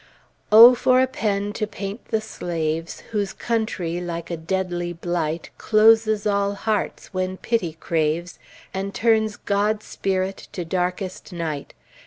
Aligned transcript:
O 0.51 0.73
for 0.73 0.99
a 0.99 1.05
pen 1.05 1.53
to 1.53 1.67
paint 1.67 2.05
the 2.05 2.21
slaves 2.21 3.01
Whose 3.11 3.33
"country" 3.33 4.01
like 4.01 4.31
a 4.31 4.35
deadly 4.35 4.93
blight 4.93 5.51
Closes 5.59 6.25
all 6.25 6.55
hearts 6.55 7.13
when 7.13 7.37
Pity 7.37 7.73
craves 7.73 8.39
And 8.73 8.95
turns 8.95 9.37
God's 9.37 9.85
spirit 9.85 10.47
to 10.53 10.65
darkest 10.65 11.31
night! 11.31 11.75